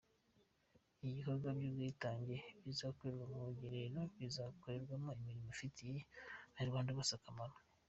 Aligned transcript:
Ibikorwa 1.05 1.49
by’ubwitange 1.57 2.35
bizakorerwa 2.65 3.25
ku 3.31 3.37
rugerero 3.47 3.99
bizakorerwamo 4.19 5.09
imirimo 5.17 5.49
ifitiye 5.55 5.97
Abanyarwanda 6.07 6.95
bose 6.97 7.13
akamaro. 7.15 7.55